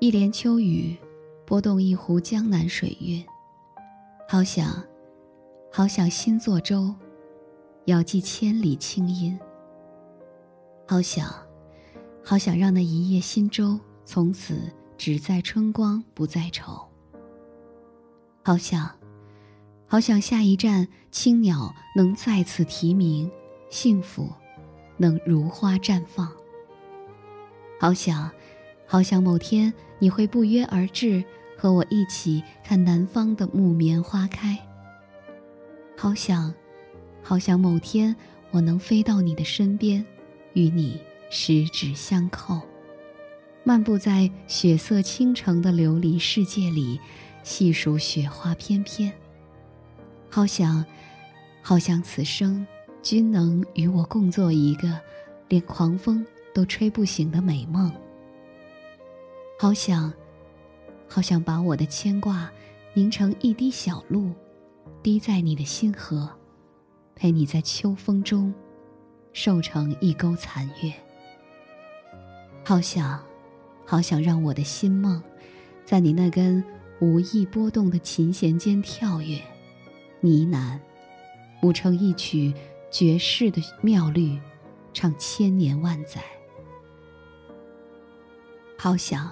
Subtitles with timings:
[0.00, 0.96] 一帘秋雨，
[1.44, 3.24] 拨动一湖江南水韵。
[4.28, 4.80] 好想，
[5.72, 6.94] 好想新作舟，
[7.86, 9.36] 遥寄千里清音。
[10.86, 11.28] 好想，
[12.22, 16.80] 好想让那一叶新舟从此只在春光，不再愁。
[18.44, 18.88] 好想，
[19.88, 23.28] 好想下一站青鸟能再次啼鸣，
[23.68, 24.28] 幸福
[24.96, 26.30] 能如花绽放。
[27.80, 28.30] 好想。
[28.90, 31.22] 好想某天你会不约而至，
[31.58, 34.58] 和我一起看南方的木棉花开。
[35.94, 36.54] 好想，
[37.22, 38.16] 好想某天
[38.50, 40.02] 我能飞到你的身边，
[40.54, 42.62] 与你十指相扣，
[43.62, 46.98] 漫步在血色倾城的琉璃世界里，
[47.42, 49.12] 细数雪花翩翩。
[50.30, 50.82] 好想，
[51.60, 52.66] 好想此生
[53.02, 54.98] 均能与我共做一个
[55.46, 57.92] 连狂风都吹不醒的美梦。
[59.60, 60.12] 好想，
[61.08, 62.48] 好想把我的牵挂
[62.94, 64.30] 凝成一滴小露，
[65.02, 66.30] 滴在你的心河，
[67.16, 68.54] 陪你在秋风中
[69.32, 70.92] 瘦成一钩残月。
[72.64, 73.20] 好想，
[73.84, 75.20] 好想让我的心梦，
[75.84, 76.62] 在你那根
[77.00, 79.40] 无意波动的琴弦间跳跃，
[80.20, 80.78] 呢喃，
[81.62, 82.54] 舞成一曲
[82.92, 84.38] 绝世的妙律，
[84.94, 86.22] 唱千年万载。
[88.76, 89.28] 好想。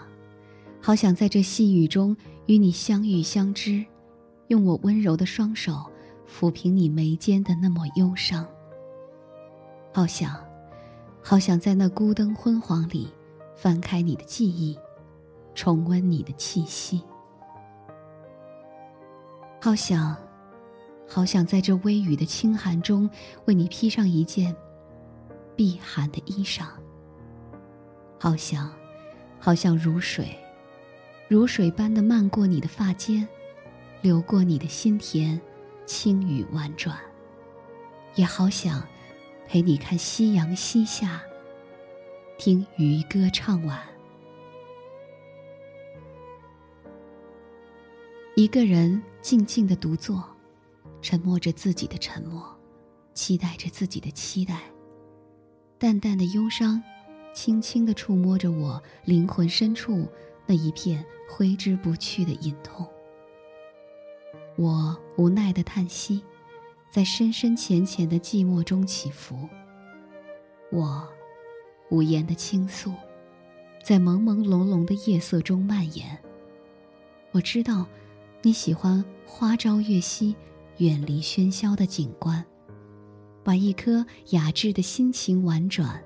[0.86, 3.84] 好想在这细雨中与你相遇相知，
[4.46, 5.84] 用我温柔的双手
[6.30, 8.46] 抚平你眉间的那抹忧伤。
[9.92, 10.40] 好想，
[11.20, 13.12] 好想在那孤灯昏黄里
[13.56, 14.78] 翻开你的记忆，
[15.56, 17.02] 重温你的气息。
[19.60, 20.16] 好想，
[21.08, 23.10] 好想在这微雨的清寒中
[23.46, 24.54] 为你披上一件
[25.56, 26.64] 避寒的衣裳。
[28.20, 28.72] 好想，
[29.40, 30.28] 好想如水。
[31.28, 33.26] 如水般的漫过你的发间，
[34.00, 35.40] 流过你的心田，
[35.84, 36.96] 轻语婉转。
[38.14, 38.86] 也好想
[39.48, 41.20] 陪你看夕阳西下，
[42.38, 43.82] 听渔歌唱晚。
[48.36, 50.22] 一个人静静的独坐，
[51.02, 52.56] 沉默着自己的沉默，
[53.14, 54.60] 期待着自己的期待。
[55.76, 56.80] 淡淡的忧伤，
[57.34, 60.06] 轻轻的触摸着我灵魂深处。
[60.48, 62.86] 那一片挥之不去的隐痛，
[64.56, 66.22] 我无奈的叹息，
[66.90, 69.48] 在深深浅浅的寂寞中起伏。
[70.70, 71.06] 我
[71.90, 72.92] 无言的倾诉，
[73.82, 76.18] 在朦朦胧胧的夜色中蔓延。
[77.32, 77.86] 我知道，
[78.42, 80.34] 你喜欢花朝月夕，
[80.78, 82.44] 远离喧嚣的景观，
[83.44, 86.02] 把一颗雅致的心情婉转，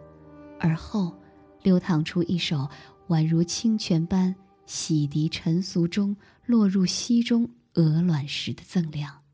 [0.59, 1.15] 而后
[1.63, 2.69] 流淌出一首。
[3.09, 4.33] 宛如清泉般
[4.73, 6.17] 洗涤尘俗中
[6.47, 9.25] 落入溪中鹅卵石的锃亮，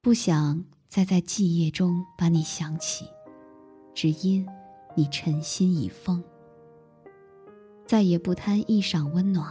[0.00, 3.04] 不想再在寂夜中把你想起，
[3.94, 4.48] 只因
[4.94, 6.24] 你尘心已封。
[7.84, 9.46] 再也不贪一晌温暖，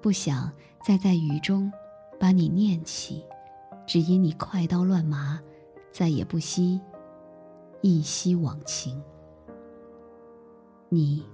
[0.00, 0.52] 不想
[0.86, 1.72] 再在雨中
[2.20, 3.24] 把你念起，
[3.84, 5.42] 只因你快刀乱麻，
[5.90, 6.80] 再也不惜
[7.82, 9.02] 一夕往情。
[10.88, 11.26] 你，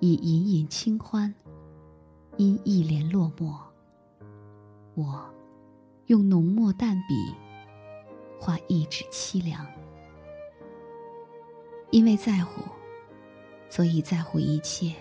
[0.00, 1.34] 以隐隐清欢，
[2.38, 3.54] 因一帘落寞。
[4.94, 5.24] 我，
[6.06, 7.34] 用浓墨淡笔，
[8.38, 9.66] 画一纸凄凉。
[11.90, 12.62] 因为在乎，
[13.68, 14.94] 所以在乎一切；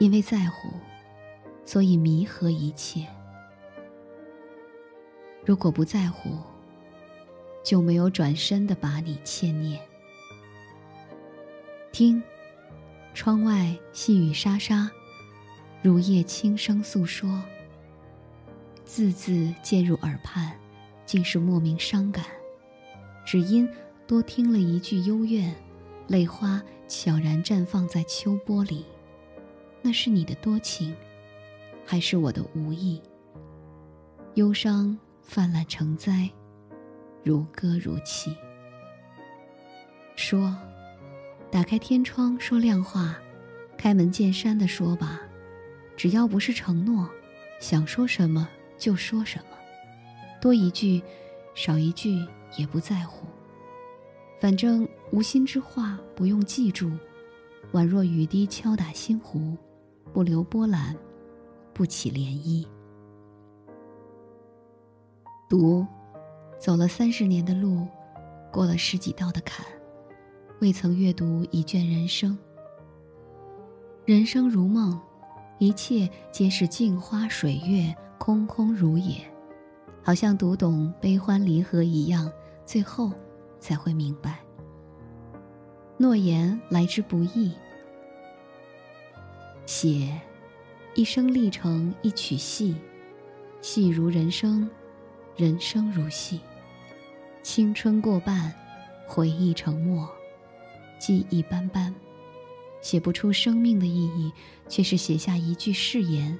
[0.00, 0.68] 因为在乎，
[1.64, 3.06] 所以弥合一切。
[5.44, 6.30] 如果不在乎，
[7.62, 9.80] 就没有转身的把你牵念。
[11.92, 12.22] 听，
[13.22, 14.90] 窗外细雨沙沙，
[15.82, 17.42] 如夜轻声诉说。
[18.86, 20.58] 字字渐入耳畔，
[21.04, 22.24] 竟是莫名伤感。
[23.26, 23.68] 只因
[24.06, 25.54] 多听了一句幽怨，
[26.08, 28.86] 泪花悄然绽放在秋波里。
[29.82, 30.96] 那是你的多情，
[31.84, 33.02] 还是我的无意？
[34.36, 36.26] 忧伤泛滥成灾，
[37.22, 38.34] 如歌如泣。
[40.16, 40.56] 说。
[41.50, 43.16] 打开天窗说亮话，
[43.76, 45.20] 开门见山的说吧，
[45.96, 47.08] 只要不是承诺，
[47.58, 48.48] 想说什么
[48.78, 49.56] 就说什么，
[50.40, 51.02] 多一句，
[51.54, 52.24] 少一句
[52.56, 53.26] 也不在乎。
[54.40, 56.90] 反正无心之话不用记住，
[57.72, 59.56] 宛若雨滴敲打心湖，
[60.12, 60.96] 不留波澜，
[61.74, 62.64] 不起涟漪。
[65.48, 65.84] 读，
[66.60, 67.88] 走了三十年的路，
[68.52, 69.66] 过了十几道的坎。
[70.60, 72.36] 未曾阅读一卷人生，
[74.04, 75.00] 人生如梦，
[75.58, 79.16] 一切皆是镜花水月，空空如也。
[80.02, 82.30] 好像读懂悲欢离合一样，
[82.66, 83.10] 最后
[83.58, 84.38] 才会明白。
[85.96, 87.54] 诺言来之不易，
[89.64, 90.12] 写
[90.94, 92.76] 一生历程一曲戏，
[93.62, 94.68] 戏如人生，
[95.36, 96.38] 人生如戏。
[97.42, 98.52] 青春过半，
[99.06, 100.06] 回忆成墨，
[101.00, 101.92] 记忆斑斑，
[102.82, 104.30] 写不出生命的意义，
[104.68, 106.38] 却是写下一句誓言：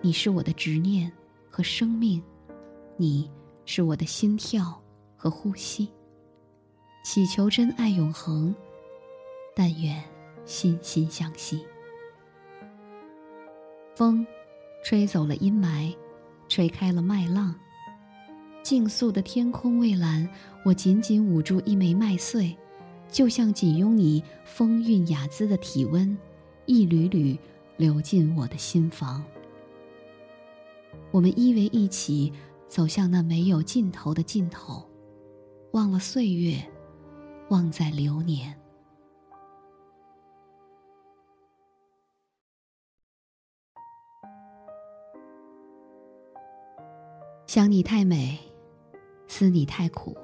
[0.00, 1.12] 你是我的执念
[1.50, 2.20] 和生命，
[2.96, 3.30] 你
[3.66, 4.80] 是我的心跳
[5.14, 5.90] 和呼吸。
[7.04, 8.54] 祈求真爱永恒，
[9.54, 10.02] 但愿
[10.46, 11.62] 心心相惜。
[13.94, 14.26] 风，
[14.82, 15.94] 吹走了阴霾，
[16.48, 17.54] 吹开了麦浪。
[18.62, 20.26] 静肃的天空蔚蓝，
[20.64, 22.56] 我紧紧捂住一枚麦穗，
[23.12, 26.16] 就像紧拥你风韵雅姿的体温，
[26.64, 27.38] 一缕缕
[27.76, 29.22] 流进我的心房。
[31.10, 32.32] 我们依偎一起，
[32.66, 34.82] 走向那没有尽头的尽头，
[35.72, 36.56] 忘了岁月，
[37.50, 38.58] 忘在流年。
[47.46, 48.38] 想你太美。
[49.28, 50.14] 思你太苦，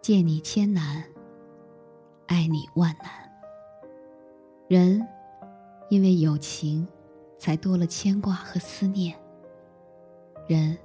[0.00, 1.04] 见你千难，
[2.26, 3.10] 爱你万难。
[4.68, 5.06] 人
[5.90, 6.86] 因为有情，
[7.38, 9.14] 才多了牵挂和思念；
[10.48, 10.76] 人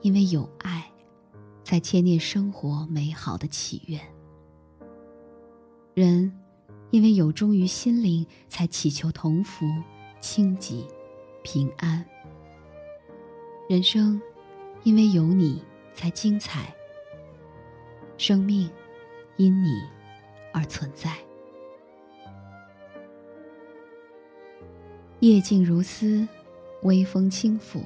[0.00, 0.90] 因为有爱，
[1.64, 4.00] 才牵念生活美好的祈愿；
[5.94, 6.32] 人
[6.90, 9.66] 因为有忠于心灵，才祈求同福、
[10.20, 10.86] 清吉、
[11.42, 12.04] 平安。
[13.68, 14.20] 人生
[14.84, 15.62] 因为有你。
[15.92, 16.74] 才精彩。
[18.16, 18.70] 生命
[19.36, 19.82] 因你
[20.52, 21.16] 而存在。
[25.20, 26.26] 夜静如丝，
[26.82, 27.82] 微风轻拂，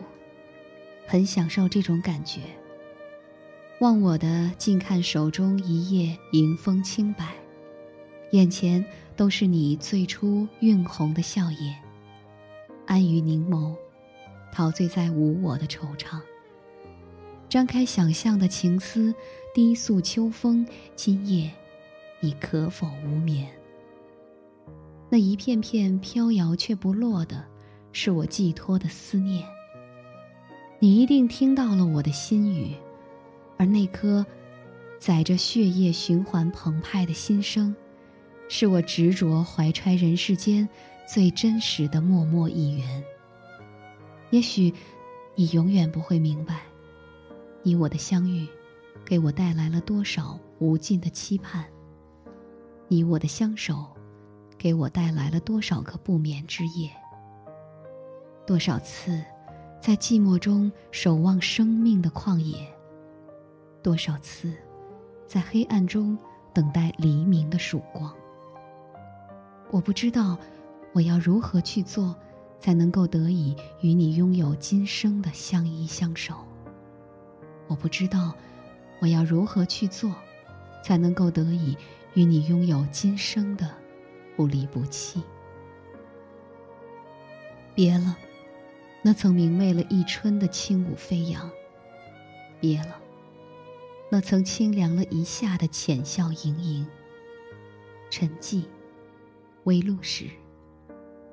[1.07, 2.41] 很享受这种感觉。
[3.81, 7.35] 忘我的静看手中一叶迎风轻摆，
[8.31, 8.83] 眼前
[9.17, 11.75] 都是你最初晕红的笑靥，
[12.87, 13.75] 安于凝眸，
[14.53, 16.21] 陶醉在无我的惆怅。
[17.49, 19.13] 张开想象的情思，
[19.53, 20.65] 低诉秋风。
[20.95, 21.51] 今夜，
[22.25, 23.47] 你可否无眠？
[25.11, 27.45] 那一片片飘摇却不落的，
[27.93, 29.47] 是我寄托的思念。
[30.79, 32.75] 你一定听到了我的心语，
[33.59, 34.25] 而那颗
[34.99, 37.77] 载着血液循环澎湃的心声，
[38.49, 40.67] 是我执着怀揣人世间
[41.07, 43.05] 最真实的默默一缘。
[44.31, 44.73] 也许，
[45.35, 46.63] 你永远不会明白。
[47.63, 48.49] 你我的相遇，
[49.05, 51.67] 给我带来了多少无尽的期盼？
[52.89, 53.87] 你我的相守，
[54.59, 56.91] 给我带来了多少个不眠之夜？
[58.47, 59.23] 多少次，
[59.81, 62.57] 在寂寞中守望生命的旷野？
[63.83, 64.53] 多少次，
[65.27, 66.17] 在黑暗中
[66.53, 68.15] 等待黎明的曙光？
[69.71, 70.37] 我不知道，
[70.93, 72.15] 我要如何去做，
[72.61, 76.35] 才能够得以与你拥有今生的相依相守？
[77.67, 78.35] 我不知道，
[79.01, 80.15] 我要如何去做，
[80.83, 81.77] 才能够得以
[82.15, 83.71] 与你拥有今生的
[84.37, 85.23] 不离不弃。
[87.75, 88.17] 别了，
[89.03, 91.51] 那曾明媚了一春的轻舞飞扬；
[92.61, 93.01] 别了，
[94.11, 96.87] 那曾清凉了一夏的浅笑盈盈。
[98.11, 98.65] 沉寂，
[99.65, 100.27] 微露时，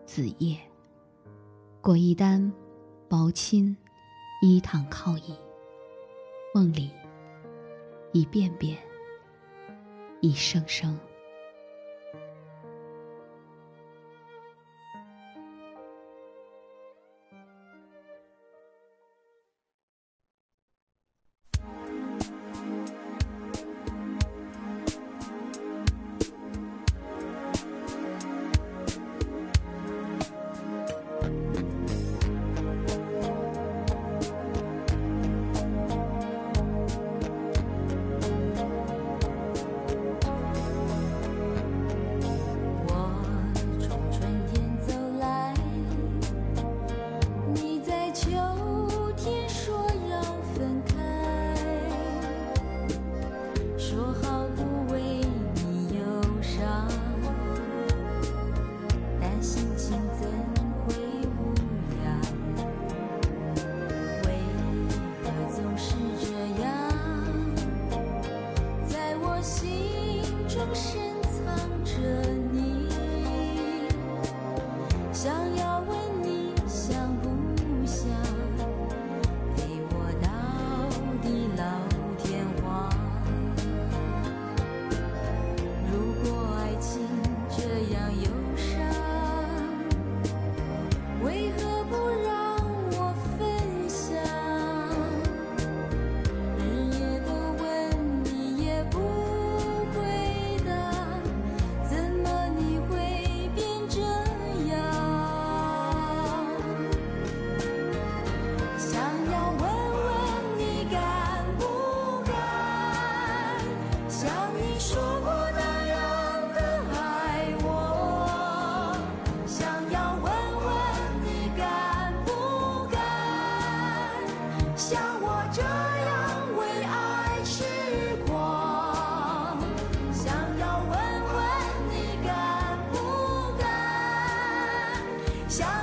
[0.03, 0.57] 子夜，
[1.79, 2.51] 裹一单，
[3.07, 3.75] 薄衾，
[4.41, 5.35] 依躺靠椅。
[6.55, 6.89] 梦里，
[8.13, 8.75] 一遍遍，
[10.21, 11.10] 一声声。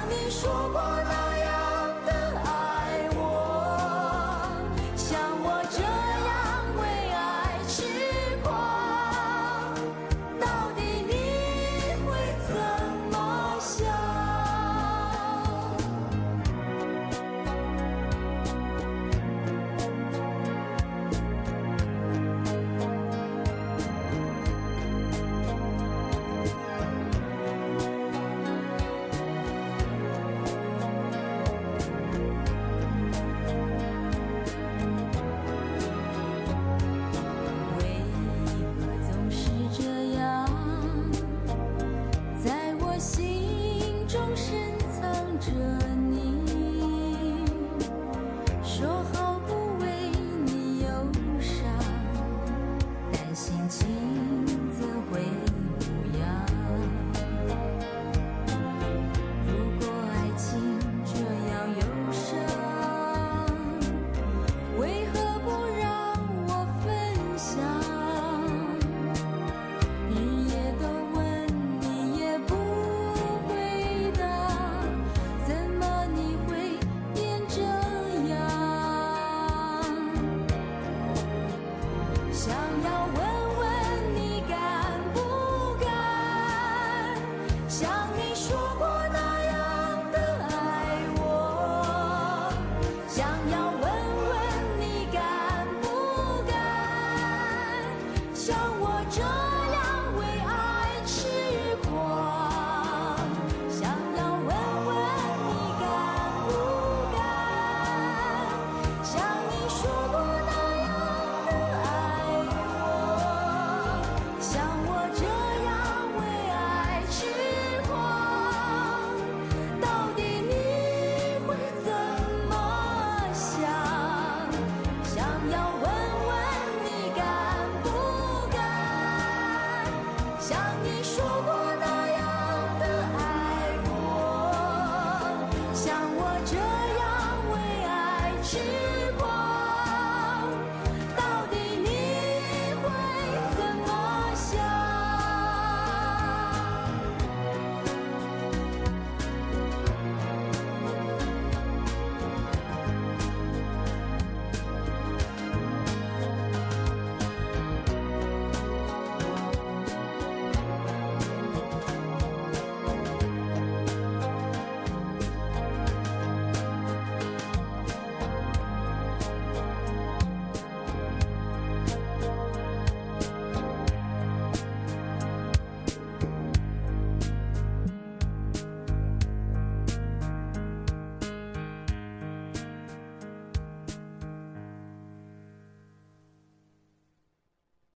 [0.09, 1.08] 你说过
[53.79, 53.87] 情
[54.77, 55.48] 怎会